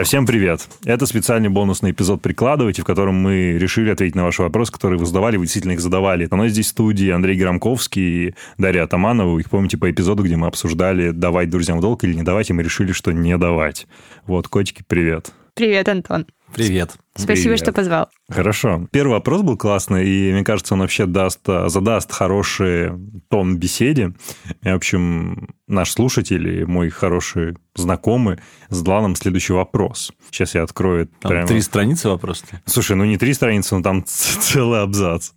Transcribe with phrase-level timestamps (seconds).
[0.00, 0.66] Друзья, всем привет!
[0.86, 5.04] Это специальный бонусный эпизод «Прикладывайте», в котором мы решили ответить на ваши вопросы, которые вы
[5.04, 6.26] задавали, вы действительно их задавали.
[6.30, 9.38] У нас здесь в студии Андрей Громковский и Дарья Атаманова.
[9.38, 12.62] Их помните по эпизоду, где мы обсуждали, давать друзьям долг или не давать, и мы
[12.62, 13.86] решили, что не давать.
[14.24, 15.32] Вот, котики, привет.
[15.60, 16.26] Привет, Антон.
[16.54, 16.94] Привет.
[17.14, 17.58] Спасибо, Привет.
[17.58, 18.08] что позвал.
[18.30, 18.88] Хорошо.
[18.92, 22.92] Первый вопрос был классный, и мне кажется, он вообще даст, задаст хороший
[23.28, 24.14] тон беседе.
[24.62, 28.38] И, в общем, наш слушатель и мой хороший знакомый
[28.70, 30.12] задал нам следующий вопрос.
[30.30, 32.42] Сейчас я открою Там прямо- три страницы вопрос.
[32.64, 35.32] Слушай, ну не три страницы, но там целый абзац.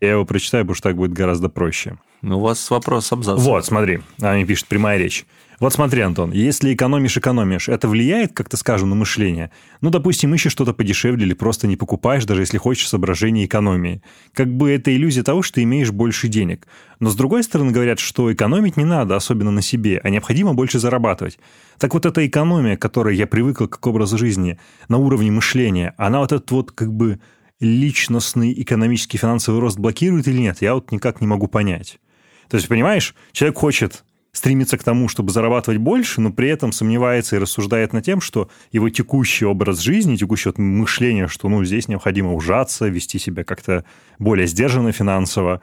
[0.00, 1.98] Я его прочитаю, потому что так будет гораздо проще.
[2.20, 3.38] Ну, у вас вопрос абзац.
[3.38, 5.24] Вот, смотри, они пишут прямая речь.
[5.62, 9.52] Вот смотри, Антон, если экономишь, экономишь, это влияет, как-то скажем, на мышление?
[9.80, 14.02] Ну, допустим, ищешь что-то подешевле или просто не покупаешь, даже если хочешь соображение экономии.
[14.34, 16.66] Как бы это иллюзия того, что ты имеешь больше денег.
[16.98, 20.80] Но с другой стороны говорят, что экономить не надо, особенно на себе, а необходимо больше
[20.80, 21.38] зарабатывать.
[21.78, 26.18] Так вот эта экономия, к которой я привыкла как образу жизни на уровне мышления, она
[26.18, 27.20] вот этот вот как бы
[27.60, 30.56] личностный экономический финансовый рост блокирует или нет?
[30.60, 32.00] Я вот никак не могу понять.
[32.48, 34.02] То есть, понимаешь, человек хочет
[34.32, 38.50] стремится к тому, чтобы зарабатывать больше, но при этом сомневается и рассуждает над тем, что
[38.72, 43.84] его текущий образ жизни, текущее мышление, что ну, здесь необходимо ужаться, вести себя как-то
[44.18, 45.60] более сдержанно финансово,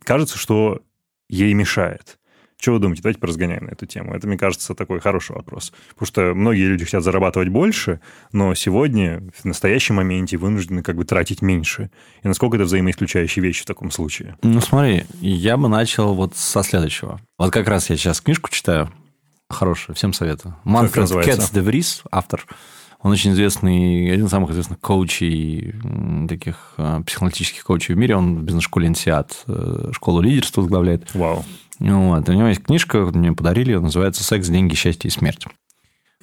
[0.00, 0.82] кажется, что
[1.28, 2.18] ей мешает.
[2.60, 3.02] Что вы думаете?
[3.02, 4.14] Давайте поразгоняем на эту тему.
[4.14, 5.72] Это, мне кажется, такой хороший вопрос.
[5.94, 8.00] Потому что многие люди хотят зарабатывать больше,
[8.32, 11.90] но сегодня, в настоящем моменте, вынуждены как бы тратить меньше.
[12.22, 14.36] И насколько это взаимоисключающие вещи в таком случае?
[14.42, 17.18] Ну, смотри, я бы начал вот со следующего.
[17.38, 18.92] Вот как раз я сейчас книжку читаю,
[19.48, 20.54] хорошую, всем советую.
[20.64, 21.08] Манфред?
[21.24, 22.44] Кетц де Врис, автор.
[23.02, 25.74] Он очень известный, один из самых известных коучей,
[26.28, 28.16] таких э, психологических коучей в мире.
[28.16, 31.14] Он в бизнес-школе ИНСИАД, э, школу лидерства возглавляет.
[31.14, 31.44] Вау.
[31.78, 32.28] Вот.
[32.28, 35.46] У него есть книжка, мне подарили, называется «Секс, деньги, счастье и смерть».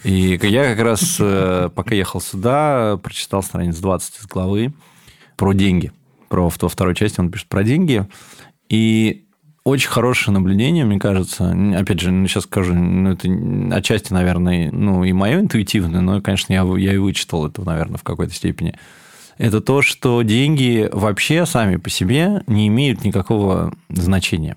[0.04, 4.74] И я как раз, э, пока ехал сюда, прочитал страниц 20 из главы
[5.36, 5.92] про деньги.
[6.30, 8.06] Про, во второй части он пишет про деньги.
[8.70, 9.27] И
[9.68, 11.54] очень хорошее наблюдение, мне кажется.
[11.76, 13.28] Опять же, сейчас скажу, ну, это
[13.76, 18.04] отчасти, наверное, ну, и мое интуитивное, но, конечно, я, я и вычитал это, наверное, в
[18.04, 18.76] какой-то степени.
[19.38, 24.56] Это то, что деньги вообще сами по себе не имеют никакого значения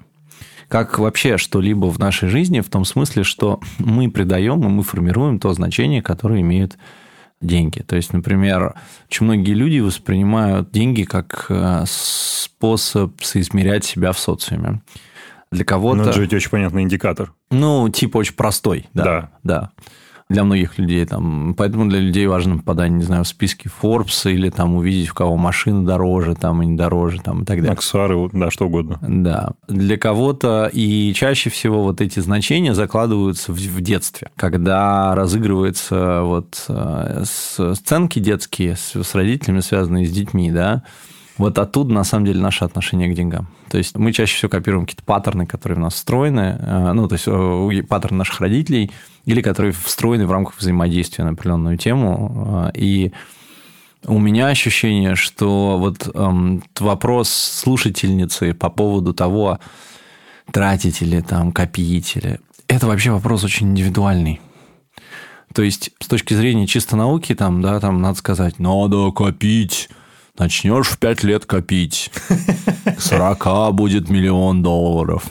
[0.68, 5.40] как вообще что-либо в нашей жизни, в том смысле, что мы придаем и мы формируем
[5.40, 6.78] то значение, которое имеют
[7.40, 7.80] деньги.
[7.80, 8.74] То есть, например,
[9.08, 14.82] очень многие люди воспринимают деньги как э, способ соизмерять себя в социуме.
[15.50, 15.96] Для кого-то...
[15.96, 17.32] Ну, это же ведь очень понятный индикатор.
[17.50, 19.04] Ну, типа очень простой, да.
[19.04, 19.30] Да.
[19.42, 19.70] да.
[20.30, 21.54] Для многих людей там.
[21.56, 25.36] Поэтому для людей важно попадание, не знаю, в списки Forbes или там увидеть, у кого
[25.36, 27.72] машина дороже, там, и не дороже, там, и так далее.
[27.72, 28.98] Аксессуары, да, что угодно.
[29.02, 29.52] Да.
[29.68, 36.64] Для кого-то и чаще всего вот эти значения закладываются в, в детстве, когда разыгрываются вот
[36.68, 40.84] э, сценки детские с, с родителями, связанные с детьми, да,
[41.40, 43.48] вот оттуда, на самом деле, наше отношение к деньгам.
[43.70, 47.14] То есть мы чаще всего копируем какие-то паттерны, которые в нас встроены, э, ну, то
[47.14, 48.90] есть э, паттерны наших родителей,
[49.24, 52.66] или которые встроены в рамках взаимодействия на определенную тему.
[52.66, 53.12] э, И
[54.06, 59.58] у меня ощущение, что вот эм, вопрос слушательницы по поводу того,
[60.50, 62.40] тратить или там копить, или...
[62.66, 64.40] это вообще вопрос очень индивидуальный.
[65.54, 69.90] То есть, с точки зрения чисто науки, там, да, там надо сказать, надо копить,
[70.38, 72.10] начнешь в 5 лет копить,
[72.84, 75.24] к 40 будет миллион долларов.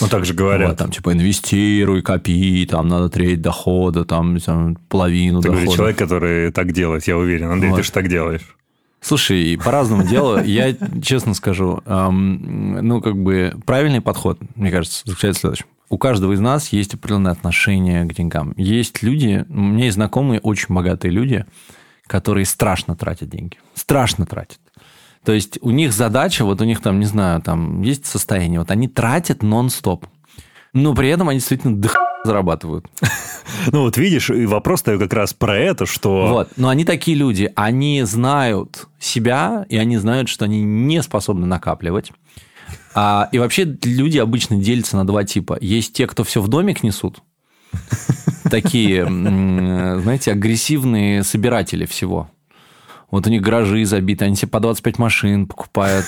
[0.00, 0.70] Ну, так же говорят.
[0.70, 5.60] Вот, там, типа, инвестируй, копи, там, надо треть дохода, там, там, половину Ты дохода.
[5.60, 7.50] говоришь, человек, который так делает, я уверен.
[7.50, 7.76] Андрей, Вот.
[7.76, 8.56] ты же так делаешь.
[9.02, 10.42] Слушай, по-разному дело.
[10.42, 15.66] Я честно скажу, эм, ну, как бы правильный подход, мне кажется, заключается в следующем.
[15.90, 18.54] У каждого из нас есть определенное отношение к деньгам.
[18.56, 21.44] Есть люди, у меня есть знакомые очень богатые люди,
[22.06, 23.58] которые страшно тратят деньги.
[23.74, 24.58] Страшно тратят.
[25.24, 28.70] То есть у них задача, вот у них там, не знаю, там есть состояние, вот
[28.70, 30.06] они тратят нон-стоп.
[30.72, 31.88] Но при этом они действительно до
[32.24, 32.86] зарабатывают.
[33.70, 36.26] Ну, вот видишь, и вопрос-то как раз про это, что...
[36.28, 36.48] Вот.
[36.56, 42.12] Но они такие люди, они знают себя, и они знают, что они не способны накапливать.
[42.94, 45.56] А, и вообще люди обычно делятся на два типа.
[45.60, 47.20] Есть те, кто все в домик несут,
[48.50, 52.30] такие, знаете, агрессивные собиратели всего.
[53.10, 56.04] Вот у них гаражи забиты, они себе по 25 машин покупают.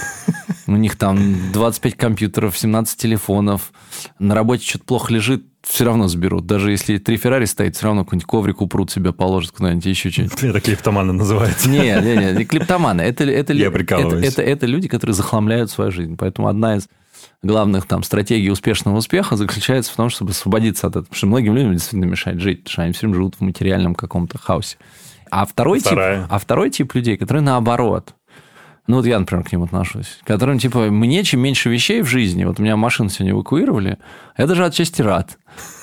[0.66, 3.70] У них там 25 компьютеров, 17 телефонов.
[4.18, 6.46] На работе что-то плохо лежит, все равно заберут.
[6.46, 10.42] Даже если три Феррари стоит, все равно какой-нибудь коврик упрут себе, положат куда-нибудь, еще что-нибудь.
[10.42, 11.68] Это клиптоманы называется.
[11.68, 13.02] Не, не, не, не клептоманы.
[13.02, 14.26] Это, это, Я это, прикалываюсь.
[14.26, 16.16] это, это люди, которые захламляют свою жизнь.
[16.16, 16.88] Поэтому одна из
[17.42, 21.04] главных там стратегий успешного успеха заключается в том, чтобы освободиться от этого.
[21.04, 23.94] Потому что многим людям действительно мешает жить, потому что они все время живут в материальном
[23.94, 24.76] каком-то хаосе.
[25.30, 28.14] А второй, тип, а второй тип людей, которые наоборот.
[28.86, 30.18] Ну, вот я, например, к ним отношусь.
[30.24, 33.98] Которым, типа, мне чем меньше вещей в жизни, вот у меня машину сегодня эвакуировали,
[34.38, 35.38] я даже отчасти рад.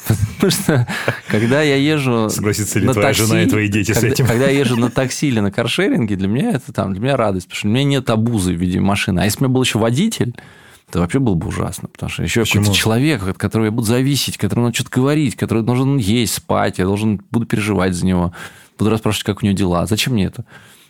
[0.35, 0.87] Потому что,
[1.27, 4.25] когда я езжу Согласится ли на твоя такси, жена и твои дети когда, с этим?
[4.25, 7.47] Когда я езжу на такси или на каршеринге, для меня это там, для меня радость,
[7.47, 9.19] потому что у меня нет обузы в виде машины.
[9.19, 10.33] А если бы у меня был еще водитель,
[10.93, 14.37] это вообще было бы ужасно, потому что еще какой-то человек, от которого я буду зависеть,
[14.37, 18.31] которому надо что-то говорить, который должен есть, спать, я должен буду переживать за него,
[18.77, 19.87] буду расспрашивать, как у него дела.
[19.87, 20.45] Зачем мне это?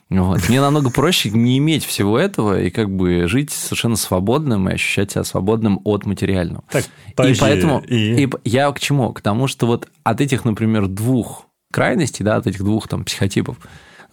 [0.10, 0.50] Вот.
[0.50, 5.12] Мне намного проще не иметь всего этого и как бы жить совершенно свободным и ощущать
[5.12, 6.66] себя свободным от материального.
[6.70, 6.84] Так,
[7.26, 8.26] и поэтому и...
[8.26, 9.14] И я к чему?
[9.14, 13.58] К тому, что вот от этих, например, двух крайностей, да, от этих двух там психотипов,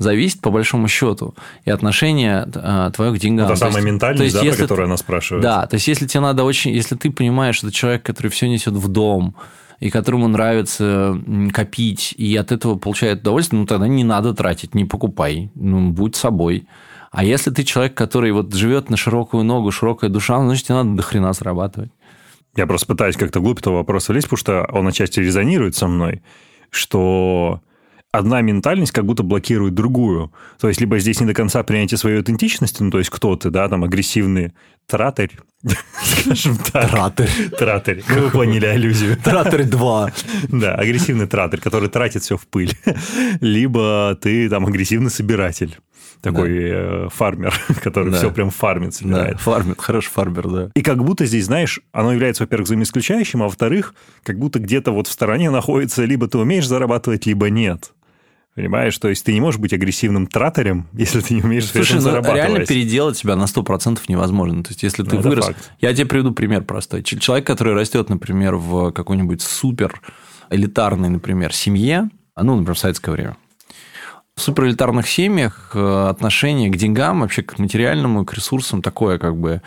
[0.00, 1.34] зависит по большому счету
[1.66, 3.46] и отношение э, твое к деньгам.
[3.46, 5.42] Это самая ментальность, то есть, да, если про которую она спрашивает.
[5.42, 8.48] Да, то есть если тебе надо очень, если ты понимаешь, что это человек, который все
[8.48, 9.36] несет в дом,
[9.78, 11.18] и которому нравится
[11.52, 16.16] копить, и от этого получает удовольствие, ну тогда не надо тратить, не покупай, ну будь
[16.16, 16.66] собой.
[17.10, 20.76] А если ты человек, который вот живет на широкую ногу, широкая душа, ну, значит, тебе
[20.76, 21.90] надо до хрена зарабатывать.
[22.56, 26.22] Я просто пытаюсь как-то глубь этого вопроса лезть, потому что он отчасти резонирует со мной,
[26.70, 27.60] что
[28.12, 30.32] одна ментальность как будто блокирует другую.
[30.60, 33.50] То есть, либо здесь не до конца принятие своей аутентичности, ну, то есть, кто ты,
[33.50, 34.52] да, там, агрессивный
[34.86, 35.30] тратарь,
[36.02, 36.90] скажем так.
[36.90, 37.30] Тратарь.
[37.56, 38.02] Тратарь.
[38.08, 39.16] Ну, вы поняли аллюзию.
[39.24, 40.12] Тратарь 2.
[40.48, 42.72] Да, агрессивный тратарь, который тратит все в пыль.
[43.40, 45.78] Либо ты там агрессивный собиратель
[46.20, 46.54] такой да.
[46.54, 48.18] э, фармер, который да.
[48.18, 49.36] все прям фармит, собирает.
[49.36, 50.70] Да, фармит, хороший фармер, да.
[50.74, 55.06] И как будто здесь, знаешь, оно является, во-первых, взаимоисключающим, а во-вторых, как будто где-то вот
[55.06, 57.92] в стороне находится, либо ты умеешь зарабатывать, либо нет.
[58.54, 58.98] Понимаешь?
[58.98, 62.36] То есть ты не можешь быть агрессивным траторем, если ты не умеешь Слушай, ну, зарабатывать.
[62.36, 64.62] реально переделать себя на 100% невозможно.
[64.62, 65.46] То есть если ты ну, вырос...
[65.46, 65.72] Факт.
[65.80, 67.02] Я тебе приведу пример простой.
[67.02, 70.00] Человек, который растет, например, в какой-нибудь супер
[70.50, 73.36] элитарной, например, семье, ну, например, в советское время,
[74.34, 79.60] в суперэлитарных семьях э, отношение к деньгам, вообще к материальному, к ресурсам такое как бы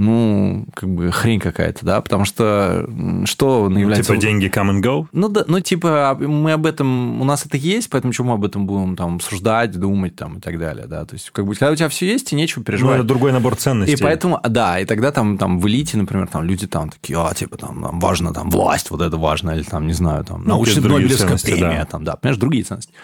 [0.00, 2.88] ну, как бы хрень какая-то, да, потому что
[3.26, 4.14] что ну, является...
[4.14, 5.06] Ну, типа деньги come and go?
[5.12, 8.44] Ну, да, ну, типа мы об этом, у нас это есть, поэтому чему мы об
[8.46, 11.72] этом будем там обсуждать, думать там и так далее, да, то есть как бы когда
[11.72, 12.96] у тебя все есть, и нечего переживать.
[12.96, 13.94] Ну, это другой набор ценностей.
[13.94, 17.34] И поэтому, да, и тогда там, там в элите, например, там люди там такие, а,
[17.34, 20.48] типа там, там важно там власть, вот это важно, или там, не знаю, там, ну,
[20.48, 21.84] научная Нобелевская премия, да.
[21.84, 22.94] там, да, понимаешь, другие ценности.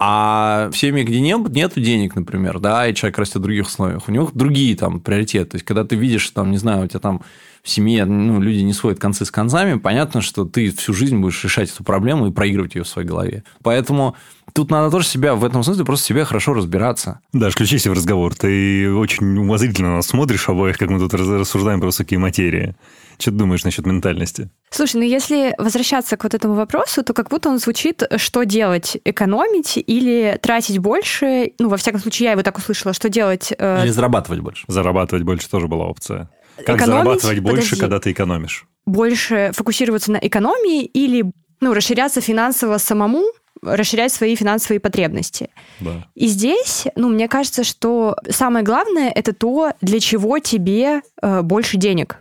[0.00, 4.08] А в семье, где нет, нет денег, например, да, и человек растет в других условиях,
[4.08, 5.50] у него другие там приоритеты.
[5.50, 7.22] То есть, когда ты видишь, там, не знаю, у тебя там
[7.64, 11.42] в семье ну, люди не сводят концы с концами, понятно, что ты всю жизнь будешь
[11.42, 13.42] решать эту проблему и проигрывать ее в своей голове.
[13.62, 14.16] Поэтому
[14.52, 17.20] тут надо тоже себя, в этом смысле, просто себе хорошо разбираться.
[17.32, 18.34] Да, включись в разговор.
[18.34, 22.76] Ты очень умозрительно нас смотришь обоих, как мы тут рассуждаем про высокие материи.
[23.18, 24.50] Что ты думаешь насчет ментальности?
[24.68, 28.98] Слушай, ну если возвращаться к вот этому вопросу, то как будто он звучит, что делать?
[29.06, 31.52] Экономить или тратить больше?
[31.58, 33.54] Ну, во всяком случае, я его так услышала, что делать?
[33.58, 33.82] Э...
[33.84, 34.64] Или зарабатывать больше.
[34.68, 36.28] Зарабатывать больше тоже была опция.
[36.56, 37.04] Как экономить?
[37.04, 37.80] зарабатывать больше, Подожди.
[37.80, 38.66] когда ты экономишь?
[38.86, 41.24] Больше фокусироваться на экономии или
[41.60, 43.24] ну, расширяться финансово самому,
[43.62, 45.48] расширять свои финансовые потребности.
[45.80, 46.06] Да.
[46.14, 51.76] И здесь, ну, мне кажется, что самое главное это то, для чего тебе э, больше
[51.76, 52.20] денег.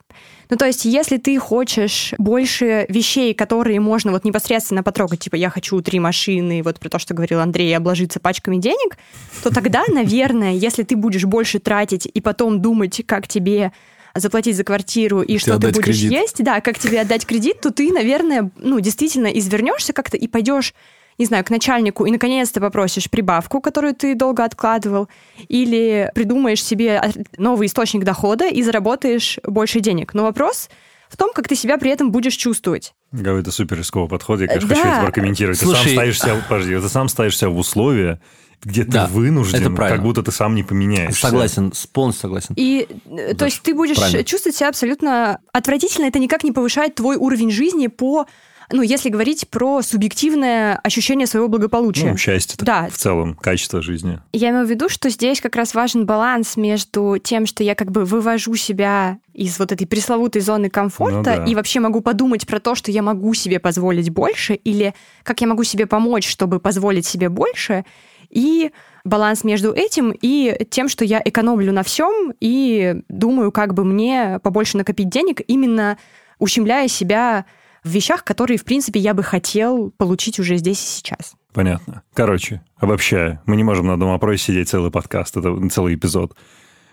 [0.50, 5.50] Ну, то есть, если ты хочешь больше вещей, которые можно вот непосредственно потрогать, типа, я
[5.50, 8.98] хочу три машины, вот про то, что говорил Андрей, обложиться пачками денег,
[9.42, 13.72] то тогда, наверное, если ты будешь больше тратить и потом думать, как тебе
[14.16, 16.12] заплатить за квартиру и что ты будешь кредит.
[16.12, 20.74] есть, да, как тебе отдать кредит, то ты, наверное, ну, действительно извернешься как-то и пойдешь
[21.20, 25.10] не знаю, к начальнику и наконец-то попросишь прибавку, которую ты долго откладывал,
[25.48, 27.00] или придумаешь себе
[27.38, 30.16] новый источник дохода и заработаешь больше денег.
[30.16, 30.70] Но вопрос
[31.14, 32.96] в том, как ты себя при этом будешь чувствовать.
[33.12, 34.76] Говорю, это супер рисковый подход, я, конечно, да.
[34.76, 35.60] хочу это прокомментировать.
[35.60, 38.20] Слушай, ты сам ставишь себя, подожди, ты сам ставишь себя в условия,
[38.64, 41.22] где да, ты вынужден, как будто ты сам не поменяешься.
[41.22, 42.56] Согласен, полностью согласен.
[42.58, 44.24] И Даже то есть ты будешь правильно.
[44.24, 48.26] чувствовать себя абсолютно отвратительно, это никак не повышает твой уровень жизни по
[48.72, 52.12] ну, если говорить про субъективное ощущение своего благополучия.
[52.12, 52.88] Ну, счастье да.
[52.90, 54.20] в целом, качество жизни.
[54.32, 57.92] Я имею в виду, что здесь как раз важен баланс между тем, что я как
[57.92, 61.46] бы вывожу себя из вот этой пресловутой зоны комфорта ну, да.
[61.46, 64.94] и вообще могу подумать про то, что я могу себе позволить больше, или
[65.24, 67.86] как я могу себе помочь, чтобы позволить себе больше,
[68.30, 68.72] и
[69.06, 74.40] баланс между этим и тем, что я экономлю на всем и думаю, как бы мне
[74.42, 75.98] побольше накопить денег, именно
[76.40, 77.46] ущемляя себя
[77.84, 81.36] в вещах, которые, в принципе, я бы хотел получить уже здесь и сейчас.
[81.54, 82.04] Понятно.
[82.14, 86.36] Короче, обобщая, мы не можем на одном опросе сидеть целый подкаст, это целый эпизод.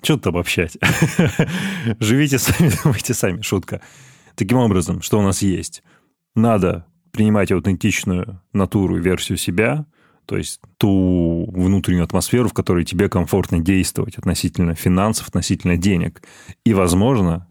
[0.03, 0.77] Что тут обобщать?
[2.01, 3.43] Живите сами, думайте сами.
[3.43, 3.81] Шутка.
[4.35, 5.83] Таким образом, что у нас есть?
[6.35, 9.87] Надо принимать аутентичную натуру и версию себя,
[10.27, 16.23] то есть ту внутреннюю атмосферу, в которой тебе комфортно действовать относительно финансов, относительно денег.
[16.65, 17.49] И, возможно,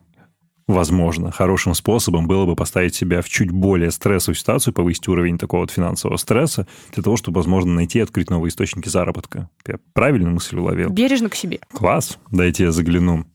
[0.69, 5.61] возможно, хорошим способом было бы поставить себя в чуть более стрессовую ситуацию, повысить уровень такого
[5.61, 9.49] вот финансового стресса, для того, чтобы, возможно, найти и открыть новые источники заработка.
[9.67, 10.89] Я правильную мысль уловил?
[10.91, 11.59] Бережно к себе.
[11.73, 12.19] Класс.
[12.31, 13.25] Дайте я загляну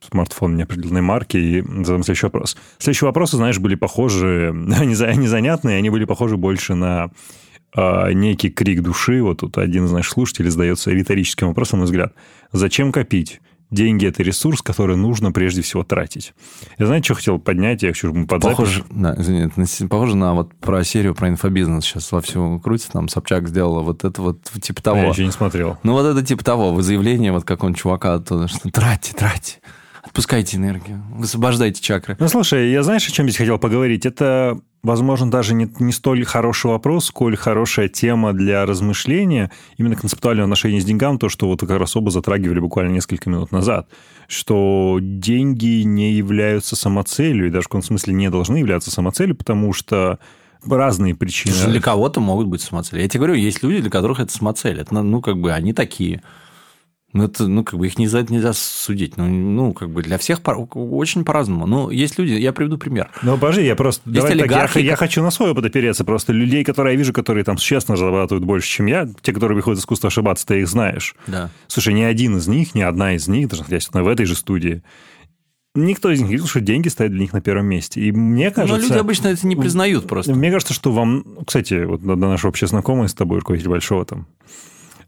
[0.00, 2.56] смартфон неопределенной марки и задам следующий вопрос.
[2.78, 7.10] Следующие вопросы, знаешь, были похожи, они, они занятные, они были похожи больше на
[7.76, 9.22] э, некий крик души.
[9.22, 12.14] Вот тут один из наших слушателей задается риторическим вопросом, на взгляд.
[12.52, 13.42] Зачем копить?
[13.70, 16.34] Деньги– это ресурс, который нужно прежде всего тратить.
[16.78, 17.82] Я знаете, что хотел поднять?
[17.82, 19.50] Я хочу под похоже, да, извини,
[19.88, 22.92] похоже на вот про серию про инфобизнес сейчас во всем крутится.
[22.92, 24.98] Там Собчак сделала вот это вот типа того.
[24.98, 25.78] А я еще не смотрел.
[25.82, 26.72] Ну, вот это типа того.
[26.72, 29.58] Вы заявление вот как он чувака, то, что тратьте, тратьте.
[30.02, 32.16] Отпускайте энергию, высвобождайте чакры.
[32.18, 34.06] Ну, слушай, я знаешь, о чем здесь хотел поговорить?
[34.06, 40.44] Это, возможно, даже не, не столь хороший вопрос, сколь хорошая тема для размышления, именно концептуального
[40.44, 43.88] отношения с деньгам, то, что вот как раз оба затрагивали буквально несколько минут назад,
[44.28, 49.72] что деньги не являются самоцелью, и даже в каком смысле не должны являться самоцелью, потому
[49.72, 50.18] что
[50.68, 51.54] разные причины.
[51.66, 53.02] Для кого-то могут быть самоцели.
[53.02, 54.80] Я тебе говорю, есть люди, для которых это самоцель.
[54.80, 56.22] Это, ну, как бы, они такие.
[57.12, 59.16] Ну, это, ну, как бы их не за это нельзя судить.
[59.16, 61.66] Ну, ну, как бы для всех по, очень по-разному.
[61.66, 63.10] Ну, есть люди, я приведу пример.
[63.22, 64.08] Ну, подожди, я просто...
[64.08, 64.74] Есть давай олигархи...
[64.74, 66.04] так, я, я хочу на свой опыт опереться.
[66.04, 69.78] Просто людей, которые я вижу, которые там честно зарабатывают больше, чем я, те, которые выходят
[69.78, 71.16] из искусства ошибаться, ты их знаешь.
[71.26, 71.50] Да.
[71.66, 74.82] Слушай, ни один из них, ни одна из них, даже находясь в этой же студии,
[75.76, 78.00] Никто из них не говорил, что деньги стоят для них на первом месте.
[78.00, 78.76] И мне кажется...
[78.76, 80.34] Но люди обычно это не признают просто.
[80.34, 81.44] Мне кажется, что вам...
[81.46, 84.26] Кстати, вот до нашего общего знакомого с тобой, руководитель большого там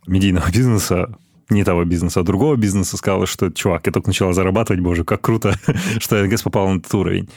[0.06, 1.16] медийного бизнеса,
[1.50, 5.20] не того бизнеса, а другого бизнеса, сказала, что, чувак, я только начала зарабатывать, боже, как
[5.20, 5.54] круто,
[5.99, 7.28] что НГС попал на этот уровень.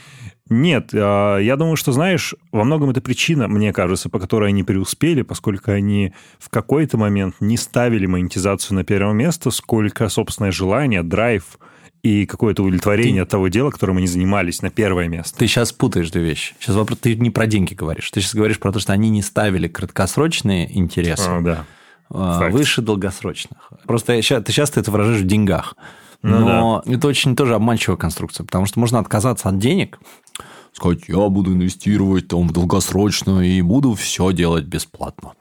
[0.48, 4.62] Нет, а, я думаю, что, знаешь, во многом это причина, мне кажется, по которой они
[4.62, 11.02] преуспели, поскольку они в какой-то момент не ставили монетизацию на первое место, сколько собственное желание,
[11.02, 11.58] драйв
[12.04, 13.26] и какое-то удовлетворение ты...
[13.26, 15.36] от того дела, которым они занимались, на первое место.
[15.36, 16.54] Ты сейчас путаешь две вещи.
[16.60, 18.08] Сейчас вопрос, ты не про деньги говоришь.
[18.12, 21.26] Ты сейчас говоришь про то, что они не ставили краткосрочные интересы.
[21.26, 21.66] А, да
[22.08, 22.52] Факт.
[22.52, 23.72] выше долгосрочных.
[23.86, 25.74] Просто ты сейчас ты это выражаешь в деньгах.
[26.22, 26.92] Ну, Но да.
[26.92, 29.98] это очень тоже обманчивая конструкция, потому что можно отказаться от денег,
[30.72, 35.32] сказать, я буду инвестировать там в долгосрочно и буду все делать бесплатно.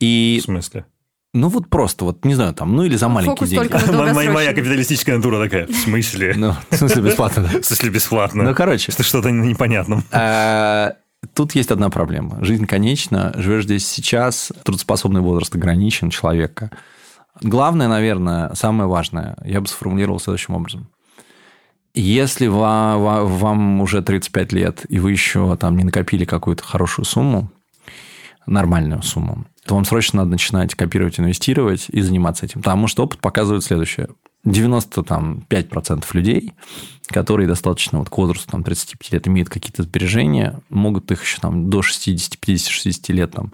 [0.00, 0.38] И...
[0.40, 0.86] В смысле?
[1.34, 4.28] Ну, вот просто, вот, не знаю, там, ну, или за маленькие деньги.
[4.28, 6.34] Моя капиталистическая натура такая, в смысле?
[6.36, 8.42] Ну, в смысле бесплатно, В смысле бесплатно?
[8.42, 8.92] Ну, короче.
[8.92, 10.04] Что-то непонятном.
[11.34, 12.44] Тут есть одна проблема.
[12.44, 16.70] Жизнь конечна, живешь здесь сейчас, трудоспособный возраст ограничен человека.
[17.40, 20.88] Главное, наверное, самое важное, я бы сформулировал следующим образом.
[21.94, 27.50] Если вам, вам уже 35 лет, и вы еще там не накопили какую-то хорошую сумму,
[28.46, 32.60] нормальную сумму, то вам срочно надо начинать копировать, инвестировать и заниматься этим.
[32.60, 34.08] Потому что опыт показывает следующее.
[34.46, 36.52] 95% людей,
[37.08, 41.70] которые достаточно вот к возрасту там, 35 лет имеют какие-то сбережения, могут их еще там,
[41.70, 43.52] до 60, 50, 60 лет там,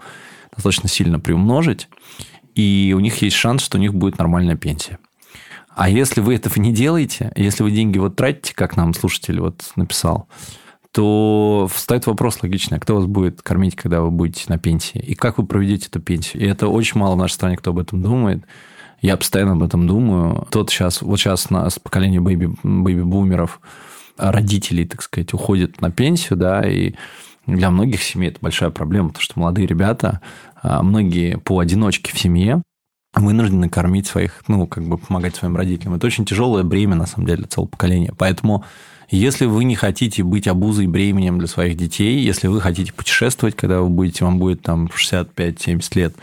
[0.55, 1.87] достаточно сильно приумножить,
[2.55, 4.99] и у них есть шанс, что у них будет нормальная пенсия.
[5.69, 9.63] А если вы этого не делаете, если вы деньги вот тратите, как нам слушатель вот
[9.75, 10.27] написал,
[10.91, 14.97] то встает вопрос логичный, а кто вас будет кормить, когда вы будете на пенсии?
[14.99, 16.43] И как вы проведете эту пенсию?
[16.43, 18.43] И это очень мало в нашей стране, кто об этом думает.
[19.01, 20.47] Я постоянно об этом думаю.
[20.51, 23.59] Тот сейчас, вот сейчас нас поколение бэйби, бэйби-бумеров,
[24.17, 26.93] родителей, так сказать, уходит на пенсию, да, и
[27.45, 30.21] для многих семей это большая проблема, потому что молодые ребята,
[30.61, 32.61] а, многие по одиночке в семье,
[33.15, 35.95] вынуждены кормить своих, ну, как бы помогать своим родителям.
[35.95, 38.13] Это очень тяжелое бремя, на самом деле, для целого поколения.
[38.17, 38.65] Поэтому
[39.09, 43.81] если вы не хотите быть обузой бременем для своих детей, если вы хотите путешествовать, когда
[43.81, 46.15] вы будете, вам будет там 65-70 лет,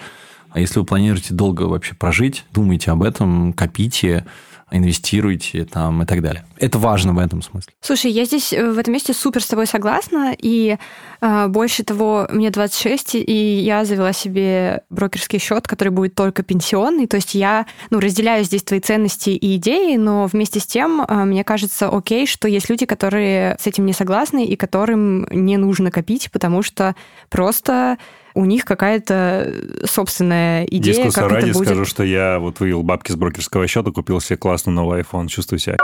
[0.56, 4.25] а если вы планируете долго вообще прожить, думайте об этом, копите,
[4.70, 6.46] инвестируйте там и так далее.
[6.56, 7.75] Это важно в этом смысле.
[7.82, 10.78] Слушай, я здесь э, в этом месте супер с тобой согласна, и
[11.20, 17.06] э, больше того, мне 26, и я завела себе брокерский счет, который будет только пенсионный,
[17.06, 21.25] то есть я ну, разделяю здесь твои ценности и идеи, но вместе с тем э,
[21.25, 25.90] мне кажется окей, что есть люди, которые с этим не согласны и которым не нужно
[25.90, 26.96] копить, потому что
[27.28, 27.98] просто
[28.36, 29.50] у них какая-то
[29.86, 31.68] собственная идея, Дискуссу как ради это будет.
[31.68, 35.58] скажу, что я вот вывел бабки с брокерского счета, купил себе классный новый iPhone, чувствую
[35.58, 35.78] себя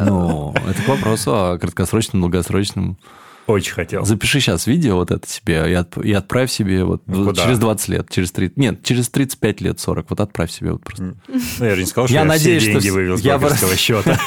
[0.00, 2.98] Ну, это к вопросу о краткосрочном, долгосрочном
[3.46, 4.04] Очень хотел.
[4.06, 7.42] Запиши сейчас видео вот это себе и, отп- и отправь себе вот Ну, куда?
[7.42, 8.56] через 20 лет, через 30...
[8.56, 10.08] Нет, через 35 лет, 40.
[10.10, 11.14] Вот отправь себе вот просто.
[11.28, 13.20] Ну, я же не сказал, что Я я, надеюсь, все что деньги с- вывел с
[13.20, 14.18] я брокерского счета.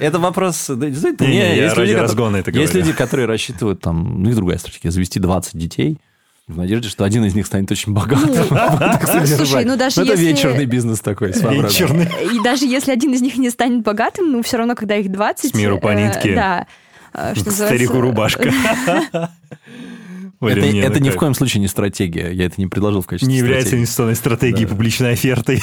[0.00, 0.68] Это вопрос...
[0.68, 0.76] не,
[2.46, 4.22] есть которые- люди, которые рассчитывают там...
[4.22, 4.90] Ну, и другая стратегия.
[4.90, 5.98] Завести 20 детей
[6.46, 8.28] в надежде, что один из них станет очень богатым.
[8.48, 11.28] Будет их слушай, ну даже это вечерный бизнес такой.
[11.28, 12.06] Вечерный.
[12.34, 15.52] И даже если один из них не станет богатым, ну, все равно, когда их 20...
[15.52, 16.34] С миру по э, нитке.
[16.34, 16.66] Да.
[17.14, 18.52] называется- Старику рубашка.
[20.40, 22.30] Блин, Это, мне это ни в коем случае не стратегия.
[22.30, 23.80] Я это не предложил в качестве Не является стратегии.
[23.80, 25.62] инвестиционной стратегией публичной офертой.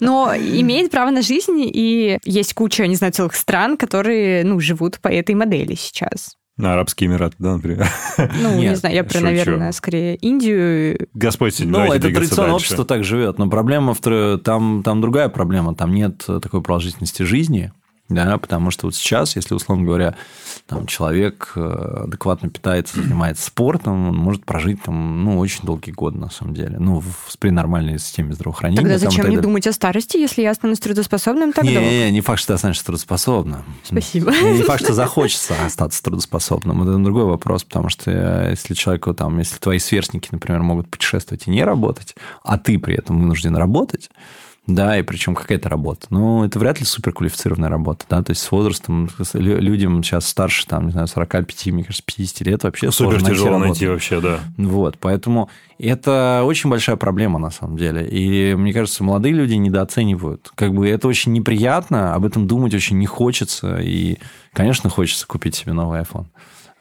[0.00, 4.98] Но имеет право на жизнь, и есть куча, не знаю, целых стран, которые, ну, живут
[4.98, 6.36] по этой модели сейчас.
[6.56, 7.86] На Арабские Эмираты, да, например.
[8.42, 9.24] Ну, не Нет, знаю, я про, шучу.
[9.24, 11.08] наверное, скорее Индию.
[11.14, 12.54] Господь, Ну, это традиционное дальше.
[12.54, 14.00] общество так живет, но проблема в
[14.38, 17.72] там, там другая проблема, там нет такой продолжительности жизни,
[18.10, 20.14] да, потому что вот сейчас, если, условно говоря,
[20.66, 26.18] там человек э, адекватно питается, занимается спортом, он может прожить там, ну, очень долгие годы,
[26.18, 28.82] на самом деле, ну, в, при нормальной системе здравоохранения.
[28.82, 29.42] Тогда там зачем так мне далее.
[29.42, 31.88] думать о старости, если я останусь трудоспособным так не, долго?
[31.88, 33.64] не, не факт, что ты останешься трудоспособным.
[33.82, 34.32] Спасибо.
[34.32, 36.82] И Не факт, что захочется остаться трудоспособным.
[36.82, 41.46] Это другой вопрос, потому что э, если человеку там, если твои сверстники, например, могут путешествовать
[41.46, 44.10] и не работать, а ты при этом вынужден работать,
[44.66, 46.06] да, и причем какая-то работа.
[46.10, 50.86] Ну, это вряд ли суперквалифицированная работа, да, то есть с возрастом людям сейчас старше, там,
[50.86, 53.68] не знаю, 45, мне кажется, 50 лет вообще Супер сложно тяжело работу.
[53.68, 54.40] найти вообще, да.
[54.56, 58.08] Вот, поэтому это очень большая проблема на самом деле.
[58.08, 60.50] И мне кажется, молодые люди недооценивают.
[60.54, 63.80] Как бы это очень неприятно, об этом думать очень не хочется.
[63.80, 64.18] И,
[64.52, 66.26] конечно, хочется купить себе новый iPhone.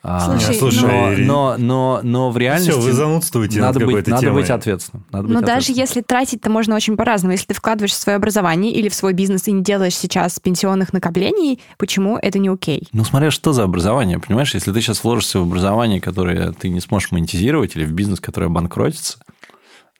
[0.05, 2.71] А, Слушай, слушай, но, Ирина, но, но, но в реальности...
[2.71, 4.41] Все, вы занудствуете над надо быть, какой-то надо темой.
[4.41, 5.05] быть ответственным.
[5.11, 7.31] Надо Но быть даже если тратить-то можно очень по-разному.
[7.31, 10.91] Если ты вкладываешь в свое образование или в свой бизнес и не делаешь сейчас пенсионных
[10.91, 12.89] накоплений, почему это не окей?
[12.91, 14.53] Ну, смотря что за образование, понимаешь?
[14.53, 18.49] Если ты сейчас вложишься в образование, которое ты не сможешь монетизировать, или в бизнес, который
[18.49, 19.19] обанкротится,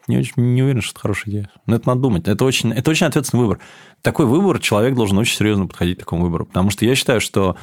[0.10, 1.49] не, очень, не уверен, что это хорошая идея.
[1.65, 2.28] Но это надо думать.
[2.28, 3.60] Это очень, это очень ответственный выбор.
[4.01, 6.45] Такой выбор человек должен очень серьезно подходить к такому выбору.
[6.45, 7.56] Потому что я считаю, что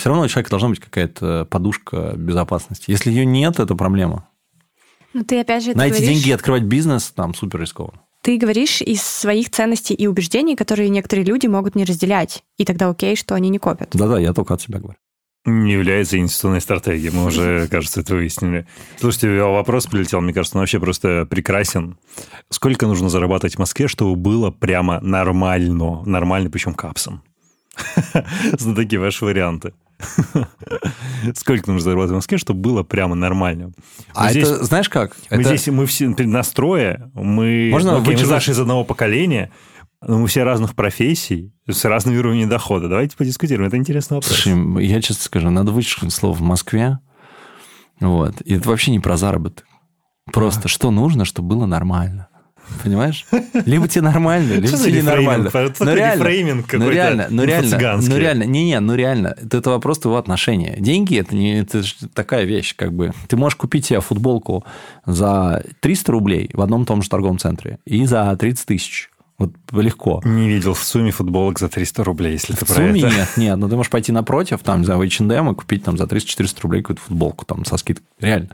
[0.00, 2.90] все равно у человека должна быть какая-то подушка безопасности.
[2.90, 4.28] Если ее нет, это проблема.
[5.12, 8.00] Ну, ты опять же это На эти говоришь- деньги открывать бизнес там супер рискованно.
[8.22, 12.42] Ты говоришь из своих ценностей и убеждений, которые некоторые люди могут не разделять.
[12.58, 13.90] И тогда окей, что они не копят.
[13.94, 14.98] Да-да, я только от себя говорю.
[15.46, 17.10] Не является инвестиционной стратегией.
[17.14, 18.66] Мы уже, кажется, это выяснили.
[18.98, 21.98] Слушайте, вопрос прилетел, мне кажется, он вообще просто прекрасен.
[22.50, 26.02] Сколько нужно зарабатывать в Москве, чтобы было прямо нормально?
[26.04, 27.22] Нормально, причем капсом.
[28.58, 29.72] Знатоки ваши варианты.
[31.34, 33.72] Сколько нужно зарабатывать в Москве, чтобы было прямо нормально?
[34.14, 35.16] А это, знаешь как?
[35.30, 37.70] Мы здесь, мы все настроя, мы,
[38.24, 39.50] зашли из одного поколения,
[40.02, 42.88] но мы все разных профессий, с разными уровнями дохода.
[42.88, 44.32] Давайте подискутируем, это интересный вопрос.
[44.32, 46.98] Слушай, я честно скажу, надо вычеркнуть слово в Москве.
[48.00, 48.40] Вот.
[48.42, 49.66] И это вообще не про заработок.
[50.32, 52.29] Просто что нужно, чтобы было нормально.
[52.82, 53.26] Понимаешь?
[53.66, 55.04] Либо тебе нормально, либо тебе рефрейминг?
[55.06, 55.48] нормально.
[55.48, 59.98] Это такой рефрейминг ну какой-то реально, ну реально, ну реально, не-не, ну реально, это, вопрос
[59.98, 60.76] твоего отношения.
[60.78, 61.82] Деньги это не это
[62.14, 63.12] такая вещь, как бы.
[63.28, 64.64] Ты можешь купить себе футболку
[65.06, 69.10] за 300 рублей в одном том же торговом центре и за 30 тысяч.
[69.40, 70.20] Вот легко.
[70.24, 73.08] Не видел в сумме футболок за 300 рублей, если ты В про сумме это.
[73.10, 73.56] нет, нет.
[73.56, 77.02] Но ты можешь пойти напротив, там, за H&M и купить там за 300-400 рублей какую-то
[77.02, 78.06] футболку там со скидкой.
[78.20, 78.50] Реально.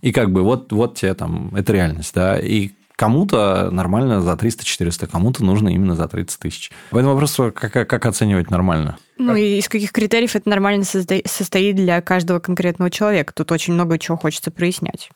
[0.00, 2.38] И как бы вот, вот тебе там, это реальность, да.
[2.40, 6.70] И кому-то нормально за 300-400, кому-то нужно именно за 30 тысяч.
[6.90, 8.98] Поэтому вопрос, как, как, оценивать нормально?
[9.16, 13.32] Ну и из каких критериев это нормально состоит для каждого конкретного человека.
[13.32, 15.08] Тут очень много чего хочется прояснять.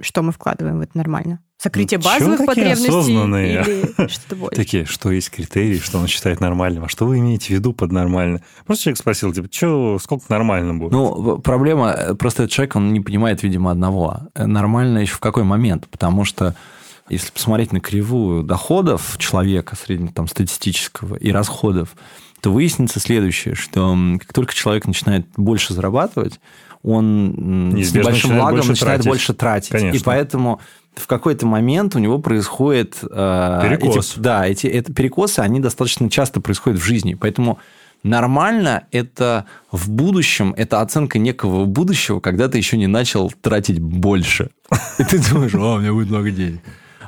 [0.00, 1.40] Что мы вкладываем в это нормально?
[1.62, 3.62] Закрытие Ну, базовых такие потребностей осознанные?
[3.62, 4.56] или что-то больше?
[4.56, 7.92] Такие, что есть критерии, что он считает нормальным, а что вы имеете в виду под
[7.92, 8.40] нормально?
[8.66, 10.92] Просто человек спросил, типа, что, сколько нормально будет?
[10.92, 14.20] Ну, проблема, э, просто этот человек, он не понимает, видимо, одного.
[14.34, 15.86] Э, Нормально еще в какой момент?
[15.90, 16.54] Потому что
[17.08, 21.94] если посмотреть на кривую доходов человека среднего там, статистического и расходов,
[22.40, 26.40] то выяснится следующее, что как только человек начинает больше зарабатывать,
[26.82, 29.08] он с небольшим начинает лагом больше начинает тратить.
[29.08, 29.70] больше тратить.
[29.70, 29.96] Конечно.
[29.96, 30.60] И поэтому
[30.94, 32.98] в какой-то момент у него происходит...
[33.02, 34.12] э, Перекос.
[34.12, 37.14] эти- да, эти это перекосы, они достаточно часто происходят в жизни.
[37.14, 37.58] Поэтому
[38.02, 44.50] нормально это в будущем, это оценка некого будущего, когда ты еще не начал тратить больше.
[44.98, 46.60] И ты думаешь, о, у меня будет много денег.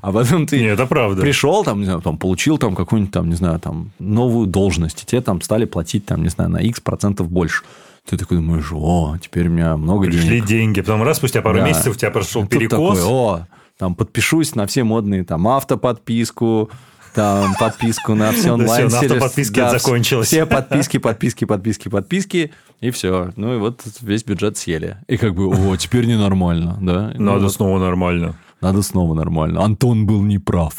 [0.02, 1.20] А потом ты Не, это правда.
[1.22, 5.06] пришел, там, не знаю, там, получил там какую-нибудь, там, не знаю, там, новую должность, и
[5.06, 7.62] тебе там стали платить, там, не знаю, на X процентов больше.
[8.08, 10.46] Ты такой думаешь, о, теперь у меня много Пришли денег.
[10.46, 11.66] деньги, потом раз спустя пару Да.
[11.66, 12.98] месяцев у тебя прошел перекос.
[12.98, 16.70] такой, о, там подпишусь на все модные там автоподписку,
[17.14, 18.88] там подписку на все онлайн.
[18.88, 20.28] Да, все, на автоподписке да, закончилось.
[20.28, 23.30] Все подписки, подписки, подписки, подписки, и все.
[23.36, 24.96] Ну и вот весь бюджет съели.
[25.08, 27.12] И как бы, о, теперь ненормально, да?
[27.18, 28.36] Надо ну, снова нормально.
[28.60, 29.64] Надо снова нормально.
[29.64, 30.74] Антон был неправ.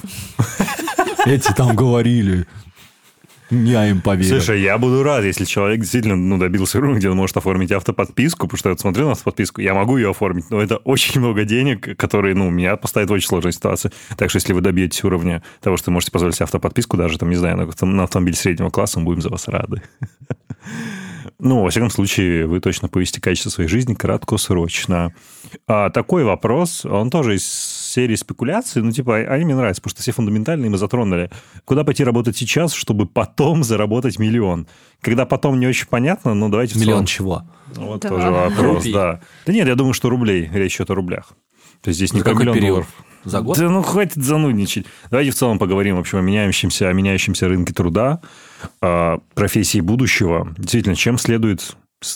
[1.25, 2.45] Эти там говорили,
[3.51, 4.29] я им поверю.
[4.29, 8.47] Слушай, я буду рад, если человек действительно ну, добился уровня, где он может оформить автоподписку,
[8.47, 11.97] потому что я смотрел на автоподписку, я могу ее оформить, но это очень много денег,
[11.97, 13.91] которые, ну, меня поставят в очень сложную ситуацию.
[14.17, 17.37] Так что если вы добьетесь уровня того, что можете позволить себе автоподписку, даже, там, не
[17.37, 19.81] знаю, на, на автомобиль среднего класса, мы будем за вас рады.
[21.41, 25.13] Ну, во всяком случае, вы точно повысите качество своей жизни краткосрочно.
[25.67, 30.01] А такой вопрос, он тоже из серии спекуляций, ну, типа, они мне нравятся, потому что
[30.01, 31.31] все фундаментальные мы затронули.
[31.63, 34.67] Куда пойти работать сейчас, чтобы потом заработать миллион?
[34.99, 36.77] Когда потом не очень понятно, но давайте...
[36.77, 37.43] Миллион чего?
[37.75, 38.09] Вот да.
[38.09, 38.93] тоже вопрос, Рублей.
[38.93, 39.21] да.
[39.45, 41.29] Да нет, я думаю, что рублей, речь идет о рублях.
[41.81, 42.69] То есть здесь не про миллион период?
[42.69, 42.93] долларов.
[43.23, 43.57] За год?
[43.57, 44.85] Да ну хватит занудничать.
[45.09, 48.21] Давайте в целом поговорим в общем, о меняющемся, о меняющемся рынке труда,
[48.81, 50.53] о профессии будущего.
[50.57, 51.75] Действительно, чем следует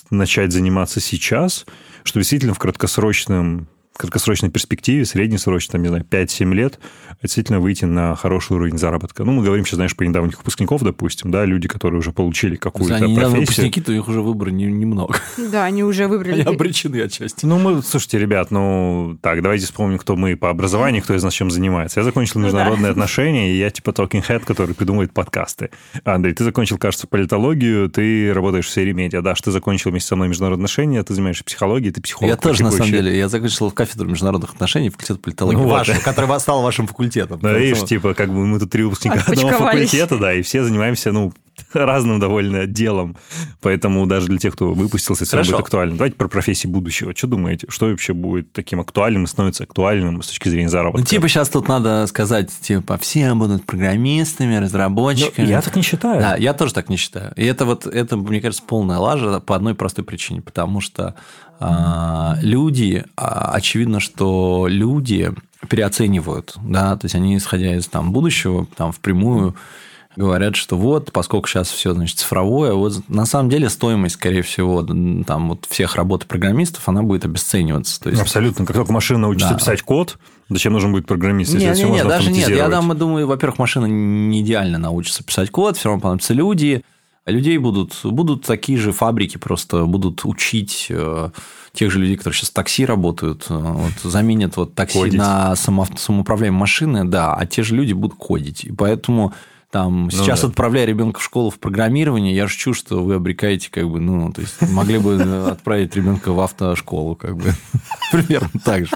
[0.10, 1.66] начать заниматься сейчас,
[2.04, 6.80] что действительно в краткосрочном краткосрочной перспективе, среднесрочной, там, не знаю, 5-7 лет,
[7.22, 9.24] действительно выйти на хороший уровень заработка.
[9.24, 12.96] Ну, мы говорим сейчас, знаешь, про недавних выпускников, допустим, да, люди, которые уже получили какую-то
[12.96, 13.40] они профессию.
[13.42, 15.16] выпускники, то их уже выбора немного.
[15.38, 16.42] Не да, они уже выбрали.
[16.42, 17.46] Они обречены отчасти.
[17.46, 21.34] Ну, мы, слушайте, ребят, ну, так, давайте вспомним, кто мы по образованию, кто из нас
[21.34, 22.00] чем занимается.
[22.00, 22.92] Я закончил ну международные ну, да.
[22.92, 25.70] отношения, и я типа talking head, который придумывает подкасты.
[26.04, 29.22] Андрей, ты закончил, кажется, политологию, ты работаешь в сфере медиа.
[29.22, 32.30] да, что ты закончил вместе со мной международные отношения, ты занимаешься психологией, ты психолог.
[32.30, 35.90] Я тоже, на самом деле, я закончил в кафедру международных отношений, факультет политологии, ну, ваш,
[35.90, 36.00] вот.
[36.00, 37.40] который стал вашим факультетом.
[37.40, 41.12] Да, видишь, типа, как бы мы тут три выпускника одного факультета, да, и все занимаемся,
[41.12, 41.34] ну,
[41.74, 43.16] разным довольно делом.
[43.62, 45.96] Поэтому даже для тех, кто выпустился, все будет актуально.
[45.96, 47.14] Давайте про профессии будущего.
[47.16, 47.68] Что думаете?
[47.70, 51.00] Что вообще будет таким актуальным и становится актуальным с точки зрения заработка?
[51.00, 55.46] Ну, типа, сейчас тут надо сказать, типа, все будут программистами, разработчиками.
[55.46, 56.20] Но я так не считаю.
[56.20, 57.34] Да, я тоже так не считаю.
[57.36, 60.42] И это вот, это, мне кажется, полная лажа по одной простой причине.
[60.42, 61.16] Потому что
[62.42, 65.32] люди, а, очевидно, что люди
[65.70, 69.56] переоценивают, да, то есть они, исходя из там будущего, там впрямую
[70.16, 74.84] говорят, что вот, поскольку сейчас все, значит, цифровое, вот на самом деле стоимость, скорее всего,
[74.84, 78.00] там вот всех работ программистов, она будет обесцениваться.
[78.00, 78.22] То есть...
[78.22, 78.66] Абсолютно.
[78.66, 79.60] Как только машина научится да.
[79.60, 80.18] писать код,
[80.50, 82.50] зачем нужен будет программист, если нет, все можно даже нет.
[82.50, 86.84] Я там, думаю, во-первых, машина не идеально научится писать код, все равно понадобятся люди,
[87.26, 91.30] людей будут, будут такие же фабрики, просто будут учить э,
[91.72, 95.18] тех же людей, которые сейчас в такси работают, э, вот, заменят вот такси кодить.
[95.18, 98.66] на само, самоуправляемые машины, да, а те же люди будут кодить.
[98.66, 99.34] И поэтому
[99.72, 100.50] там, ну, сейчас да.
[100.50, 104.42] отправляя ребенка в школу в программирование, я шучу, что вы обрекаете, как бы, ну, то
[104.42, 107.54] есть могли бы отправить ребенка в автошколу, как бы.
[108.12, 108.96] Примерно так же.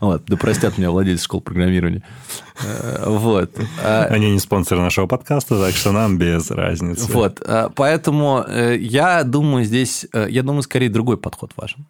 [0.00, 2.02] Вот, да простят меня владельцы школ программирования.
[2.62, 3.50] Э, вот.
[3.82, 7.10] А Они не спонсоры нашего подкаста, так что нам без разницы.
[7.12, 7.40] Вот.
[7.46, 11.86] А поэтому э, я думаю, здесь, я думаю, скорее другой подход важен.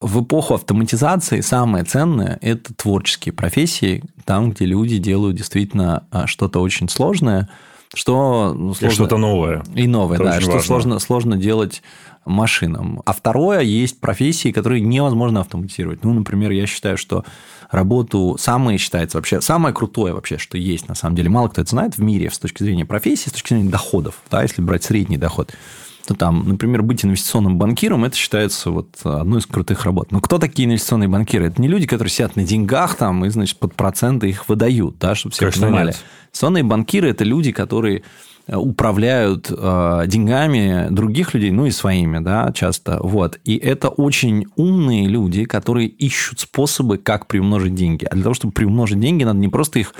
[0.00, 6.60] В эпоху автоматизации самое ценное– это творческие профессии, там, где люди делают действительно а, что-то
[6.60, 7.48] очень сложное,
[7.94, 8.92] что ну, сложно...
[8.92, 9.64] И что-то новое.
[9.74, 11.82] И новое, это да, что сложно, сложно делать
[12.26, 13.00] машинам.
[13.06, 16.04] А второе, есть профессии, которые невозможно автоматизировать.
[16.04, 17.24] Ну, например, я считаю, что
[17.70, 21.28] работу самое считается вообще, самое крутое вообще, что есть на самом деле.
[21.28, 24.42] Мало кто это знает в мире с точки зрения профессии, с точки зрения доходов, да,
[24.42, 25.52] если брать средний доход
[26.06, 30.12] то там, например, быть инвестиционным банкиром, это считается вот одной из крутых работ.
[30.12, 31.48] Но кто такие инвестиционные банкиры?
[31.48, 35.16] Это не люди, которые сидят на деньгах там и, значит, под проценты их выдают, да,
[35.16, 35.86] чтобы все Конечно, понимали.
[35.88, 36.04] Нет.
[36.26, 38.04] Инвестиционные банкиры– это люди, которые
[38.48, 42.98] управляют э, деньгами других людей, ну и своими, да, часто.
[43.02, 43.40] Вот.
[43.44, 48.04] И это очень умные люди, которые ищут способы, как приумножить деньги.
[48.04, 49.94] А для того, чтобы приумножить деньги, надо не просто их